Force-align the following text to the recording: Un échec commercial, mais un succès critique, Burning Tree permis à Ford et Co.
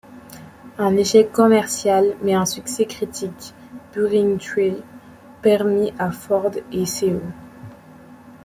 Un 0.79 0.97
échec 0.97 1.31
commercial, 1.31 2.15
mais 2.23 2.33
un 2.33 2.47
succès 2.47 2.87
critique, 2.87 3.53
Burning 3.93 4.39
Tree 4.39 4.81
permis 5.43 5.93
à 5.99 6.09
Ford 6.09 6.49
et 6.71 6.83
Co. 6.85 7.21